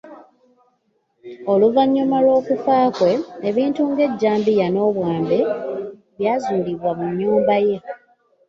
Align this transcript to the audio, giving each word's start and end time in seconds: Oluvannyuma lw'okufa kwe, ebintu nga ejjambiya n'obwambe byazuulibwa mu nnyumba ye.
Oluvannyuma 1.51 2.17
lw'okufa 2.25 2.75
kwe, 2.97 3.11
ebintu 3.49 3.81
nga 3.89 4.01
ejjambiya 4.07 4.67
n'obwambe 4.69 5.37
byazuulibwa 6.17 6.89
mu 6.97 7.05
nnyumba 7.11 7.55
ye. 7.67 7.77